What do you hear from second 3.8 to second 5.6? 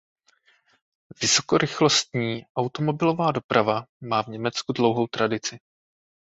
má v Německu dlouhou tradici.